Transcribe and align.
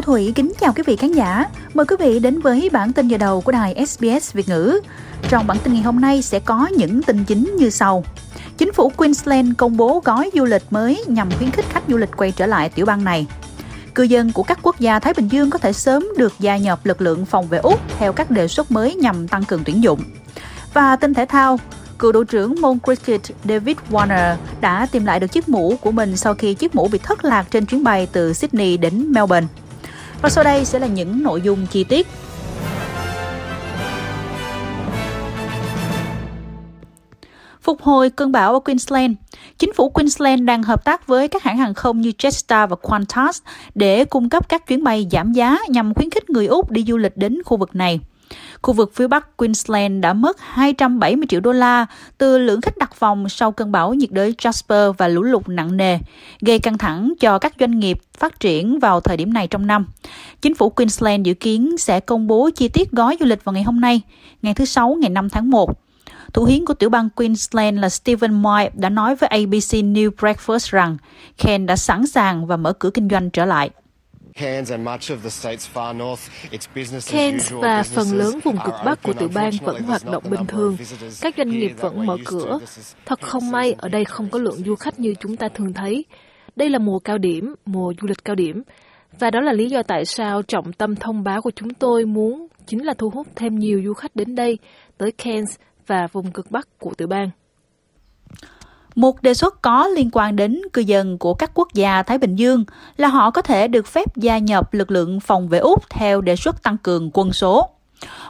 Thủy 0.00 0.32
kính 0.34 0.52
chào 0.60 0.72
quý 0.72 0.82
vị 0.86 0.96
khán 0.96 1.12
giả. 1.12 1.46
Mời 1.74 1.86
quý 1.86 1.96
vị 1.98 2.18
đến 2.18 2.40
với 2.40 2.70
bản 2.72 2.92
tin 2.92 3.08
giờ 3.08 3.18
đầu 3.18 3.40
của 3.40 3.52
đài 3.52 3.86
SBS 3.86 4.32
Việt 4.32 4.48
ngữ. 4.48 4.80
Trong 5.28 5.46
bản 5.46 5.56
tin 5.64 5.72
ngày 5.72 5.82
hôm 5.82 6.00
nay 6.00 6.22
sẽ 6.22 6.38
có 6.38 6.66
những 6.66 7.02
tin 7.02 7.24
chính 7.24 7.56
như 7.58 7.70
sau. 7.70 8.04
Chính 8.56 8.72
phủ 8.72 8.92
Queensland 8.96 9.48
công 9.58 9.76
bố 9.76 10.02
gói 10.04 10.30
du 10.34 10.44
lịch 10.44 10.62
mới 10.70 11.04
nhằm 11.06 11.30
khuyến 11.38 11.50
khích 11.50 11.64
khách 11.68 11.82
du 11.88 11.96
lịch 11.96 12.10
quay 12.16 12.32
trở 12.32 12.46
lại 12.46 12.68
tiểu 12.68 12.86
bang 12.86 13.04
này. 13.04 13.26
Cư 13.94 14.02
dân 14.02 14.32
của 14.32 14.42
các 14.42 14.58
quốc 14.62 14.80
gia 14.80 14.98
Thái 14.98 15.14
Bình 15.14 15.28
Dương 15.28 15.50
có 15.50 15.58
thể 15.58 15.72
sớm 15.72 16.06
được 16.16 16.32
gia 16.38 16.56
nhập 16.56 16.86
lực 16.86 17.00
lượng 17.00 17.26
phòng 17.26 17.46
vệ 17.46 17.58
Úc 17.58 17.80
theo 17.98 18.12
các 18.12 18.30
đề 18.30 18.48
xuất 18.48 18.72
mới 18.72 18.94
nhằm 18.94 19.28
tăng 19.28 19.44
cường 19.44 19.64
tuyển 19.64 19.82
dụng. 19.82 20.00
Và 20.74 20.96
tin 20.96 21.14
thể 21.14 21.26
thao, 21.26 21.58
cựu 21.98 22.12
đội 22.12 22.24
trưởng 22.24 22.60
môn 22.60 22.78
cricket 22.84 23.20
David 23.44 23.76
Warner 23.90 24.36
đã 24.60 24.86
tìm 24.92 25.04
lại 25.04 25.20
được 25.20 25.32
chiếc 25.32 25.48
mũ 25.48 25.76
của 25.80 25.90
mình 25.90 26.16
sau 26.16 26.34
khi 26.34 26.54
chiếc 26.54 26.74
mũ 26.74 26.88
bị 26.88 26.98
thất 26.98 27.24
lạc 27.24 27.46
trên 27.50 27.66
chuyến 27.66 27.84
bay 27.84 28.08
từ 28.12 28.32
Sydney 28.32 28.76
đến 28.76 29.12
Melbourne. 29.12 29.46
Và 30.24 30.30
sau 30.30 30.44
đây 30.44 30.64
sẽ 30.64 30.78
là 30.78 30.86
những 30.86 31.22
nội 31.22 31.40
dung 31.42 31.66
chi 31.66 31.84
tiết. 31.84 32.06
Phục 37.62 37.82
hồi 37.82 38.10
cơn 38.10 38.32
bão 38.32 38.52
ở 38.52 38.60
Queensland 38.60 39.12
Chính 39.58 39.72
phủ 39.72 39.88
Queensland 39.88 40.42
đang 40.42 40.62
hợp 40.62 40.84
tác 40.84 41.06
với 41.06 41.28
các 41.28 41.42
hãng 41.42 41.58
hàng 41.58 41.74
không 41.74 42.00
như 42.00 42.12
Jetstar 42.18 42.66
và 42.66 42.76
Qantas 42.82 43.38
để 43.74 44.04
cung 44.04 44.28
cấp 44.28 44.48
các 44.48 44.66
chuyến 44.66 44.84
bay 44.84 45.06
giảm 45.10 45.32
giá 45.32 45.58
nhằm 45.68 45.94
khuyến 45.94 46.10
khích 46.10 46.30
người 46.30 46.46
Úc 46.46 46.70
đi 46.70 46.84
du 46.88 46.96
lịch 46.96 47.16
đến 47.16 47.38
khu 47.44 47.56
vực 47.56 47.74
này. 47.74 48.00
Khu 48.62 48.74
vực 48.74 48.92
phía 48.94 49.08
Bắc 49.08 49.36
Queensland 49.36 50.02
đã 50.02 50.12
mất 50.12 50.40
270 50.40 51.26
triệu 51.28 51.40
đô 51.40 51.52
la 51.52 51.86
từ 52.18 52.38
lượng 52.38 52.60
khách 52.60 52.78
đặt 52.78 52.94
phòng 52.94 53.28
sau 53.28 53.52
cơn 53.52 53.72
bão 53.72 53.94
nhiệt 53.94 54.10
đới 54.12 54.34
Jasper 54.38 54.92
và 54.92 55.08
lũ 55.08 55.22
lụt 55.22 55.48
nặng 55.48 55.76
nề, 55.76 55.98
gây 56.40 56.58
căng 56.58 56.78
thẳng 56.78 57.12
cho 57.20 57.38
các 57.38 57.54
doanh 57.60 57.78
nghiệp 57.78 57.98
phát 58.18 58.40
triển 58.40 58.78
vào 58.78 59.00
thời 59.00 59.16
điểm 59.16 59.32
này 59.32 59.46
trong 59.46 59.66
năm. 59.66 59.86
Chính 60.42 60.54
phủ 60.54 60.70
Queensland 60.70 61.26
dự 61.26 61.34
kiến 61.34 61.78
sẽ 61.78 62.00
công 62.00 62.26
bố 62.26 62.50
chi 62.54 62.68
tiết 62.68 62.90
gói 62.90 63.16
du 63.20 63.26
lịch 63.26 63.44
vào 63.44 63.52
ngày 63.52 63.62
hôm 63.62 63.80
nay, 63.80 64.00
ngày 64.42 64.54
thứ 64.54 64.64
Sáu 64.64 64.96
ngày 65.00 65.10
5 65.10 65.30
tháng 65.30 65.50
1. 65.50 65.70
Thủ 66.32 66.44
hiến 66.44 66.66
của 66.66 66.74
tiểu 66.74 66.90
bang 66.90 67.10
Queensland 67.10 67.78
là 67.78 67.88
Stephen 67.88 68.32
Moy 68.34 68.64
đã 68.74 68.88
nói 68.88 69.16
với 69.16 69.28
ABC 69.28 69.72
News 69.72 70.10
Breakfast 70.10 70.70
rằng 70.70 70.96
Ken 71.38 71.66
đã 71.66 71.76
sẵn 71.76 72.06
sàng 72.06 72.46
và 72.46 72.56
mở 72.56 72.72
cửa 72.72 72.90
kinh 72.90 73.08
doanh 73.08 73.30
trở 73.30 73.44
lại. 73.44 73.70
Cairns 74.40 74.72
và 77.60 77.82
phần 77.82 78.06
lớn 78.12 78.38
vùng 78.44 78.56
cực 78.64 78.74
Bắc 78.84 79.02
của 79.02 79.12
tiểu 79.12 79.28
bang 79.34 79.50
vẫn 79.62 79.82
hoạt 79.82 80.02
động 80.04 80.22
bình 80.30 80.46
thường. 80.48 80.76
Các 81.20 81.34
doanh 81.36 81.50
nghiệp 81.50 81.72
vẫn 81.78 82.06
mở 82.06 82.16
cửa. 82.24 82.58
Thật 83.06 83.20
không 83.20 83.50
may, 83.50 83.74
ở 83.78 83.88
đây 83.88 84.04
không 84.04 84.28
có 84.30 84.38
lượng 84.38 84.62
du 84.66 84.74
khách 84.74 85.00
như 85.00 85.14
chúng 85.20 85.36
ta 85.36 85.48
thường 85.48 85.72
thấy. 85.72 86.04
Đây 86.56 86.70
là 86.70 86.78
mùa 86.78 86.98
cao 86.98 87.18
điểm, 87.18 87.54
mùa 87.64 87.92
du 88.00 88.06
lịch 88.08 88.24
cao 88.24 88.34
điểm. 88.34 88.62
Và 89.18 89.30
đó 89.30 89.40
là 89.40 89.52
lý 89.52 89.68
do 89.68 89.82
tại 89.82 90.04
sao 90.04 90.42
trọng 90.42 90.72
tâm 90.72 90.96
thông 90.96 91.24
báo 91.24 91.42
của 91.42 91.52
chúng 91.56 91.74
tôi 91.74 92.04
muốn 92.04 92.46
chính 92.66 92.84
là 92.84 92.94
thu 92.98 93.10
hút 93.10 93.26
thêm 93.36 93.58
nhiều 93.58 93.82
du 93.84 93.94
khách 93.94 94.16
đến 94.16 94.34
đây, 94.34 94.58
tới 94.98 95.12
Cairns 95.12 95.56
và 95.86 96.06
vùng 96.12 96.32
cực 96.32 96.50
Bắc 96.50 96.68
của 96.78 96.94
tiểu 96.94 97.08
bang. 97.08 97.30
Một 98.94 99.22
đề 99.22 99.34
xuất 99.34 99.62
có 99.62 99.86
liên 99.86 100.10
quan 100.12 100.36
đến 100.36 100.60
cư 100.72 100.80
dân 100.80 101.18
của 101.18 101.34
các 101.34 101.50
quốc 101.54 101.68
gia 101.74 102.02
Thái 102.02 102.18
Bình 102.18 102.36
Dương 102.36 102.64
là 102.96 103.08
họ 103.08 103.30
có 103.30 103.42
thể 103.42 103.68
được 103.68 103.86
phép 103.86 104.16
gia 104.16 104.38
nhập 104.38 104.74
lực 104.74 104.90
lượng 104.90 105.20
phòng 105.20 105.48
vệ 105.48 105.58
Úc 105.58 105.90
theo 105.90 106.20
đề 106.20 106.36
xuất 106.36 106.62
tăng 106.62 106.78
cường 106.78 107.10
quân 107.14 107.32
số. 107.32 107.68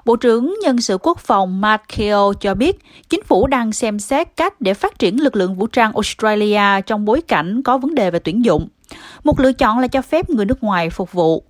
Bộ 0.05 0.17
trưởng 0.17 0.55
Nhân 0.63 0.81
sự 0.81 0.99
Quốc 0.99 1.19
phòng 1.19 1.61
Mark 1.61 1.83
Keogh 1.97 2.41
cho 2.41 2.55
biết 2.55 2.79
chính 3.09 3.23
phủ 3.23 3.47
đang 3.47 3.73
xem 3.73 3.99
xét 3.99 4.37
cách 4.37 4.61
để 4.61 4.75
phát 4.75 4.99
triển 4.99 5.23
lực 5.23 5.37
lượng 5.37 5.55
vũ 5.55 5.67
trang 5.67 5.93
Australia 5.93 6.81
trong 6.87 7.05
bối 7.05 7.21
cảnh 7.21 7.63
có 7.63 7.79
vấn 7.79 7.95
đề 7.95 8.11
về 8.11 8.19
tuyển 8.19 8.45
dụng. 8.45 8.69
Một 9.25 9.41
lựa 9.41 9.53
chọn 9.53 9.79
là 9.79 9.87
cho 9.87 10.03
phép 10.03 10.31
người 10.31 10.45
nước 10.45 10.63
ngoài 10.63 10.91
phục 10.91 11.13
vụ. 11.13 11.45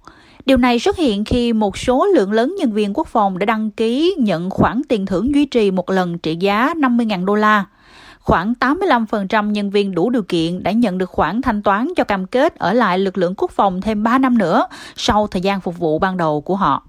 Điều 0.46 0.56
này 0.56 0.78
xuất 0.78 0.96
hiện 0.96 1.24
khi 1.24 1.52
một 1.52 1.78
số 1.78 2.06
lượng 2.06 2.32
lớn 2.32 2.54
nhân 2.58 2.72
viên 2.72 2.94
quốc 2.94 3.08
phòng 3.08 3.38
đã 3.38 3.46
đăng 3.46 3.70
ký 3.70 4.14
nhận 4.18 4.50
khoản 4.50 4.82
tiền 4.88 5.06
thưởng 5.06 5.34
duy 5.34 5.44
trì 5.44 5.70
một 5.70 5.90
lần 5.90 6.18
trị 6.18 6.36
giá 6.36 6.74
50.000 6.76 7.24
đô 7.24 7.34
la. 7.34 7.64
Khoảng 8.24 8.54
85% 8.60 9.50
nhân 9.50 9.70
viên 9.70 9.94
đủ 9.94 10.10
điều 10.10 10.22
kiện 10.22 10.62
đã 10.62 10.70
nhận 10.70 10.98
được 10.98 11.10
khoản 11.10 11.42
thanh 11.42 11.62
toán 11.62 11.88
cho 11.96 12.04
cam 12.04 12.26
kết 12.26 12.58
ở 12.58 12.72
lại 12.72 12.98
lực 12.98 13.18
lượng 13.18 13.34
quốc 13.36 13.50
phòng 13.50 13.80
thêm 13.80 14.02
3 14.02 14.18
năm 14.18 14.38
nữa 14.38 14.66
sau 14.96 15.26
thời 15.26 15.42
gian 15.42 15.60
phục 15.60 15.78
vụ 15.78 15.98
ban 15.98 16.16
đầu 16.16 16.40
của 16.40 16.56
họ. 16.56 16.82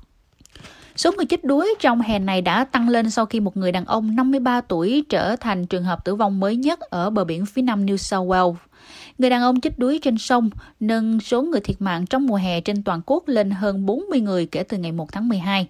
Số 0.96 1.12
người 1.12 1.26
chết 1.26 1.44
đuối 1.44 1.76
trong 1.80 2.02
hè 2.02 2.20
này 2.20 2.42
đã 2.42 2.64
tăng 2.64 2.90
lên 2.90 3.10
sau 3.10 3.26
khi 3.26 3.40
một 3.40 3.58
người 3.58 3.72
đàn 3.72 3.86
ông 3.86 4.16
53 4.16 4.62
tuổi 4.62 5.06
trở 5.10 5.36
thành 5.36 5.68
trường 5.68 5.84
hợp 5.84 6.06
tử 6.06 6.16
vong 6.16 6.40
mới 6.40 6.56
nhất 6.56 6.80
ở 6.80 7.10
bờ 7.10 7.24
biển 7.24 7.46
phía 7.46 7.62
nam 7.62 7.86
New 7.86 7.98
South 7.98 8.30
Wales. 8.30 8.56
Người 9.18 9.30
đàn 9.30 9.42
ông 9.42 9.62
chết 9.62 9.80
đuối 9.80 10.00
trên 10.02 10.18
sông, 10.18 10.50
nâng 10.80 11.20
số 11.20 11.42
người 11.42 11.60
thiệt 11.60 11.82
mạng 11.82 12.06
trong 12.06 12.26
mùa 12.26 12.36
hè 12.36 12.62
trên 12.62 12.84
toàn 12.84 13.02
quốc 13.06 13.28
lên 13.28 13.52
hơn 13.52 13.86
40 13.86 14.20
người 14.20 14.46
kể 14.46 14.64
từ 14.64 14.78
ngày 14.78 14.92
1 14.92 15.12
tháng 15.12 15.30
12. 15.30 15.68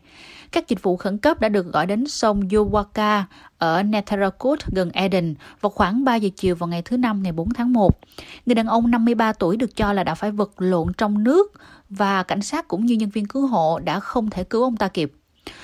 Các 0.51 0.67
dịch 0.67 0.83
vụ 0.83 0.97
khẩn 0.97 1.17
cấp 1.17 1.39
đã 1.39 1.49
được 1.49 1.73
gọi 1.73 1.85
đến 1.85 2.07
sông 2.07 2.41
Yowaka 2.41 3.23
ở 3.57 3.83
Nethercourt 3.83 4.61
gần 4.75 4.89
Eden 4.91 5.35
vào 5.61 5.69
khoảng 5.69 6.03
3 6.03 6.15
giờ 6.15 6.29
chiều 6.35 6.55
vào 6.55 6.67
ngày 6.67 6.81
thứ 6.81 6.97
Năm 6.97 7.23
ngày 7.23 7.31
4 7.31 7.53
tháng 7.53 7.73
1. 7.73 7.99
Người 8.45 8.55
đàn 8.55 8.67
ông 8.67 8.91
53 8.91 9.33
tuổi 9.33 9.57
được 9.57 9.75
cho 9.75 9.93
là 9.93 10.03
đã 10.03 10.15
phải 10.15 10.31
vật 10.31 10.51
lộn 10.57 10.93
trong 10.93 11.23
nước 11.23 11.51
và 11.89 12.23
cảnh 12.23 12.41
sát 12.41 12.67
cũng 12.67 12.85
như 12.85 12.95
nhân 12.95 13.09
viên 13.09 13.25
cứu 13.25 13.47
hộ 13.47 13.79
đã 13.79 13.99
không 13.99 14.29
thể 14.29 14.43
cứu 14.43 14.63
ông 14.63 14.77
ta 14.77 14.87
kịp. 14.87 15.11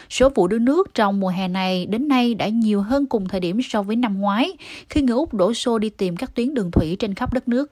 Số 0.09 0.29
vụ 0.35 0.47
đuối 0.47 0.59
nước 0.59 0.93
trong 0.93 1.19
mùa 1.19 1.29
hè 1.29 1.47
này 1.47 1.85
đến 1.85 2.07
nay 2.07 2.33
đã 2.33 2.47
nhiều 2.47 2.81
hơn 2.81 3.05
cùng 3.05 3.27
thời 3.27 3.39
điểm 3.39 3.59
so 3.61 3.83
với 3.83 3.95
năm 3.95 4.19
ngoái, 4.19 4.51
khi 4.89 5.01
người 5.01 5.15
Úc 5.15 5.33
đổ 5.33 5.53
xô 5.53 5.79
đi 5.79 5.89
tìm 5.89 6.15
các 6.15 6.35
tuyến 6.35 6.53
đường 6.53 6.71
thủy 6.71 6.95
trên 6.99 7.13
khắp 7.13 7.33
đất 7.33 7.47
nước. 7.47 7.71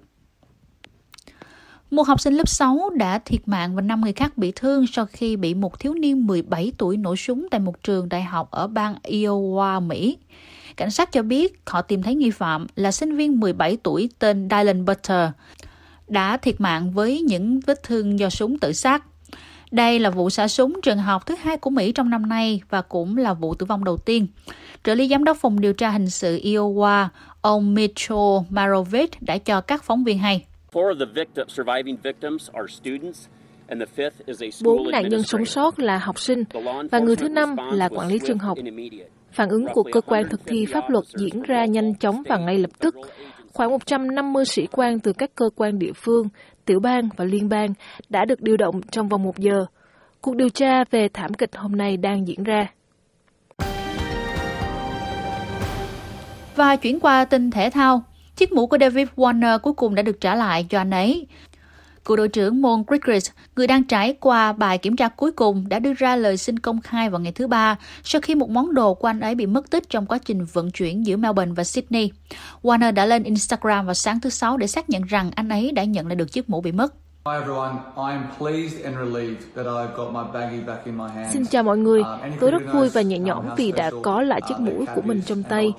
Một 1.91 2.07
học 2.07 2.19
sinh 2.19 2.33
lớp 2.33 2.47
6 2.47 2.89
đã 2.95 3.19
thiệt 3.19 3.47
mạng 3.47 3.75
và 3.75 3.81
5 3.81 4.01
người 4.01 4.13
khác 4.13 4.37
bị 4.37 4.51
thương 4.55 4.87
sau 4.87 5.05
khi 5.05 5.35
bị 5.35 5.53
một 5.53 5.79
thiếu 5.79 5.93
niên 5.93 6.27
17 6.27 6.71
tuổi 6.77 6.97
nổ 6.97 7.15
súng 7.15 7.47
tại 7.51 7.59
một 7.59 7.83
trường 7.83 8.09
đại 8.09 8.23
học 8.23 8.51
ở 8.51 8.67
bang 8.67 8.95
Iowa, 9.03 9.81
Mỹ. 9.81 10.17
Cảnh 10.77 10.91
sát 10.91 11.11
cho 11.11 11.21
biết 11.21 11.59
họ 11.65 11.81
tìm 11.81 12.03
thấy 12.03 12.15
nghi 12.15 12.31
phạm 12.31 12.67
là 12.75 12.91
sinh 12.91 13.17
viên 13.17 13.39
17 13.39 13.77
tuổi 13.83 14.09
tên 14.19 14.47
Dylan 14.51 14.85
Butter, 14.85 15.29
đã 16.07 16.37
thiệt 16.37 16.61
mạng 16.61 16.91
với 16.91 17.21
những 17.21 17.59
vết 17.59 17.83
thương 17.83 18.19
do 18.19 18.29
súng 18.29 18.59
tự 18.59 18.73
sát. 18.73 19.03
Đây 19.71 19.99
là 19.99 20.09
vụ 20.09 20.29
xả 20.29 20.47
súng 20.47 20.81
trường 20.81 20.97
học 20.97 21.25
thứ 21.25 21.35
hai 21.35 21.57
của 21.57 21.69
Mỹ 21.69 21.91
trong 21.91 22.09
năm 22.09 22.29
nay 22.29 22.61
và 22.69 22.81
cũng 22.81 23.17
là 23.17 23.33
vụ 23.33 23.53
tử 23.53 23.65
vong 23.65 23.83
đầu 23.83 23.97
tiên. 23.97 24.27
Trợ 24.83 24.95
lý 24.95 25.07
giám 25.07 25.23
đốc 25.23 25.37
phòng 25.37 25.59
điều 25.59 25.73
tra 25.73 25.89
hình 25.89 26.09
sự 26.09 26.39
Iowa, 26.43 27.07
ông 27.41 27.73
Mitchell 27.73 28.37
Marovich 28.49 29.21
đã 29.21 29.37
cho 29.37 29.61
các 29.61 29.83
phóng 29.83 30.03
viên 30.03 30.17
hay. 30.17 30.45
Bốn 34.63 34.91
nạn 34.91 35.09
nhân 35.09 35.23
sống 35.23 35.45
sót 35.45 35.79
là 35.79 35.97
học 35.97 36.19
sinh 36.19 36.43
và 36.91 36.99
người 36.99 37.15
thứ 37.15 37.29
năm 37.29 37.55
là 37.71 37.89
quản 37.89 38.07
lý 38.07 38.19
trường 38.27 38.37
học. 38.37 38.57
Phản 39.31 39.49
ứng 39.49 39.65
của 39.73 39.83
cơ 39.91 40.01
quan 40.01 40.29
thực 40.29 40.45
thi 40.45 40.65
pháp 40.65 40.89
luật 40.89 41.05
diễn 41.17 41.41
ra 41.41 41.65
nhanh 41.65 41.95
chóng 41.95 42.23
và 42.29 42.37
ngay 42.37 42.57
lập 42.57 42.71
tức. 42.79 42.95
Khoảng 43.53 43.71
150 43.71 44.45
sĩ 44.45 44.67
quan 44.71 44.99
từ 44.99 45.13
các 45.13 45.35
cơ 45.35 45.49
quan 45.55 45.79
địa 45.79 45.91
phương, 45.95 46.29
tiểu 46.69 46.79
bang 46.79 47.09
và 47.17 47.25
liên 47.25 47.49
bang 47.49 47.73
đã 48.09 48.25
được 48.25 48.41
điều 48.41 48.57
động 48.57 48.81
trong 48.91 49.09
vòng 49.09 49.23
một 49.23 49.37
giờ. 49.37 49.65
Cuộc 50.21 50.35
điều 50.35 50.49
tra 50.49 50.83
về 50.91 51.07
thảm 51.13 51.33
kịch 51.33 51.55
hôm 51.55 51.75
nay 51.75 51.97
đang 51.97 52.27
diễn 52.27 52.43
ra. 52.43 52.67
Và 56.55 56.75
chuyển 56.75 56.99
qua 56.99 57.25
tin 57.25 57.51
thể 57.51 57.69
thao, 57.69 58.03
chiếc 58.35 58.51
mũ 58.51 58.67
của 58.67 58.77
David 58.81 59.07
Warner 59.15 59.59
cuối 59.59 59.73
cùng 59.73 59.95
đã 59.95 60.01
được 60.01 60.21
trả 60.21 60.35
lại 60.35 60.65
cho 60.69 60.77
anh 60.77 60.91
ấy. 60.91 61.27
Cựu 62.05 62.17
đội 62.17 62.27
trưởng 62.27 62.61
môn 62.61 62.83
cricket, 62.87 63.23
người 63.55 63.67
đang 63.67 63.83
trải 63.83 64.13
qua 64.19 64.53
bài 64.53 64.77
kiểm 64.77 64.95
tra 64.95 65.07
cuối 65.07 65.31
cùng, 65.31 65.69
đã 65.69 65.79
đưa 65.79 65.93
ra 65.93 66.15
lời 66.15 66.37
xin 66.37 66.59
công 66.59 66.81
khai 66.81 67.09
vào 67.09 67.19
ngày 67.19 67.31
thứ 67.31 67.47
Ba 67.47 67.75
sau 68.03 68.21
khi 68.21 68.35
một 68.35 68.49
món 68.49 68.73
đồ 68.73 68.93
của 68.93 69.07
anh 69.07 69.19
ấy 69.19 69.35
bị 69.35 69.45
mất 69.45 69.69
tích 69.69 69.89
trong 69.89 70.05
quá 70.05 70.17
trình 70.25 70.45
vận 70.53 70.71
chuyển 70.71 71.05
giữa 71.05 71.17
Melbourne 71.17 71.53
và 71.55 71.63
Sydney. 71.63 72.11
Warner 72.61 72.93
đã 72.93 73.05
lên 73.05 73.23
Instagram 73.23 73.85
vào 73.85 73.93
sáng 73.93 74.19
thứ 74.19 74.29
Sáu 74.29 74.57
để 74.57 74.67
xác 74.67 74.89
nhận 74.89 75.03
rằng 75.03 75.31
anh 75.35 75.49
ấy 75.49 75.71
đã 75.71 75.83
nhận 75.83 76.07
lại 76.07 76.15
được 76.15 76.31
chiếc 76.31 76.49
mũ 76.49 76.61
bị 76.61 76.71
mất. 76.71 76.93
Xin 81.31 81.45
chào 81.45 81.63
mọi 81.63 81.77
người, 81.77 82.03
tôi 82.39 82.51
rất 82.51 82.61
vui 82.73 82.89
và 82.89 83.01
nhẹ 83.01 83.17
nhõm 83.17 83.45
vì 83.57 83.71
đã 83.71 83.91
có 84.03 84.21
lại 84.21 84.41
chiếc 84.47 84.59
mũ 84.59 84.85
của 84.95 85.01
mình 85.01 85.21
trong 85.25 85.43
tay. 85.43 85.73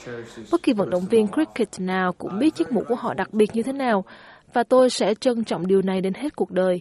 Bất 0.52 0.62
kỳ 0.62 0.72
vận 0.72 0.90
động 0.90 1.06
viên 1.10 1.28
cricket 1.28 1.68
nào 1.78 2.12
cũng 2.12 2.38
biết 2.38 2.54
chiếc 2.54 2.72
mũ 2.72 2.82
của 2.88 2.94
họ 2.94 3.14
đặc 3.14 3.34
biệt 3.34 3.50
như 3.54 3.62
thế 3.62 3.72
nào 3.72 4.04
và 4.52 4.62
tôi 4.62 4.90
sẽ 4.90 5.14
trân 5.14 5.44
trọng 5.44 5.66
điều 5.66 5.82
này 5.82 6.00
đến 6.00 6.14
hết 6.14 6.36
cuộc 6.36 6.50
đời. 6.50 6.80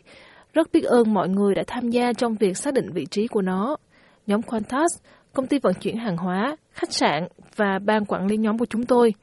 Rất 0.53 0.71
biết 0.73 0.83
ơn 0.83 1.13
mọi 1.13 1.29
người 1.29 1.55
đã 1.55 1.63
tham 1.67 1.89
gia 1.89 2.13
trong 2.13 2.35
việc 2.35 2.57
xác 2.57 2.73
định 2.73 2.91
vị 2.93 3.05
trí 3.11 3.27
của 3.27 3.41
nó. 3.41 3.77
Nhóm 4.27 4.41
Qantas, 4.41 4.87
công 5.33 5.47
ty 5.47 5.59
vận 5.59 5.73
chuyển 5.73 5.97
hàng 5.97 6.17
hóa, 6.17 6.55
khách 6.71 6.93
sạn 6.93 7.27
và 7.55 7.79
ban 7.85 8.05
quản 8.05 8.27
lý 8.27 8.37
nhóm 8.37 8.57
của 8.57 8.65
chúng 8.65 8.85
tôi. 8.85 9.13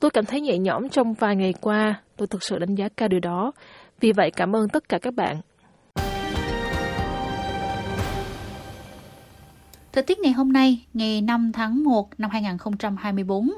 Tôi 0.00 0.10
cảm 0.10 0.24
thấy 0.24 0.40
nhẹ 0.40 0.58
nhõm 0.58 0.88
trong 0.88 1.14
vài 1.14 1.36
ngày 1.36 1.54
qua, 1.60 2.00
tôi 2.16 2.28
thực 2.28 2.42
sự 2.42 2.58
đánh 2.58 2.74
giá 2.74 2.88
cao 2.96 3.08
điều 3.08 3.20
đó. 3.20 3.52
Vì 4.00 4.12
vậy 4.12 4.30
cảm 4.30 4.56
ơn 4.56 4.68
tất 4.68 4.88
cả 4.88 4.98
các 4.98 5.14
bạn. 5.14 5.40
Thời 9.92 10.02
tiết 10.02 10.18
ngày 10.18 10.32
hôm 10.32 10.52
nay, 10.52 10.86
ngày 10.94 11.20
5 11.20 11.50
tháng 11.52 11.84
1 11.84 12.08
năm 12.18 12.30
2024. 12.30 13.50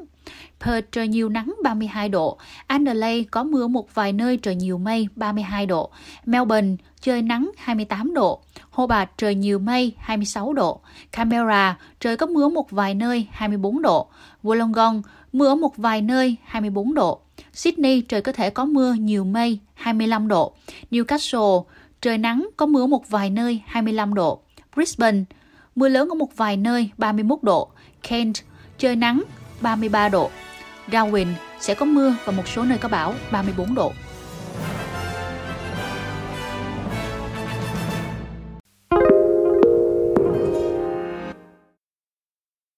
Perth 0.60 0.92
trời 0.92 1.08
nhiều 1.08 1.28
nắng 1.28 1.54
32 1.62 2.08
độ, 2.08 2.38
Adelaide 2.66 3.28
có 3.30 3.44
mưa 3.44 3.66
một 3.66 3.94
vài 3.94 4.12
nơi 4.12 4.36
trời 4.36 4.54
nhiều 4.54 4.78
mây 4.78 5.08
32 5.16 5.66
độ, 5.66 5.90
Melbourne 6.26 6.76
trời 7.00 7.22
nắng 7.22 7.50
28 7.56 8.14
độ. 8.14 8.40
Hobart 8.70 9.10
trời 9.16 9.34
nhiều 9.34 9.58
mây 9.58 9.92
26 9.98 10.52
độ. 10.52 10.80
Canberra 11.12 11.78
trời 12.00 12.16
có 12.16 12.26
mưa 12.26 12.48
một 12.48 12.70
vài 12.70 12.94
nơi 12.94 13.26
24 13.30 13.82
độ. 13.82 14.08
Wollongong 14.42 15.02
mưa 15.32 15.54
một 15.54 15.76
vài 15.76 16.02
nơi 16.02 16.36
24 16.44 16.94
độ. 16.94 17.20
Sydney 17.52 18.00
trời 18.00 18.22
có 18.22 18.32
thể 18.32 18.50
có 18.50 18.64
mưa 18.64 18.92
nhiều 18.92 19.24
mây 19.24 19.58
25 19.74 20.28
độ. 20.28 20.52
Newcastle 20.90 21.64
trời 22.00 22.18
nắng 22.18 22.48
có 22.56 22.66
mưa 22.66 22.86
một 22.86 23.08
vài 23.08 23.30
nơi 23.30 23.62
25 23.66 24.14
độ. 24.14 24.40
Brisbane 24.74 25.24
mưa 25.74 25.88
lớn 25.88 26.08
ở 26.08 26.14
một 26.14 26.36
vài 26.36 26.56
nơi 26.56 26.90
31 26.98 27.42
độ. 27.42 27.70
Kent 28.08 28.34
trời 28.78 28.96
nắng 28.96 29.22
33 29.60 30.08
độ. 30.08 30.30
Darwin 30.88 31.26
sẽ 31.60 31.74
có 31.74 31.86
mưa 31.86 32.14
và 32.24 32.32
một 32.32 32.48
số 32.48 32.64
nơi 32.64 32.78
có 32.78 32.88
bão 32.88 33.14
34 33.30 33.74
độ. 33.74 33.92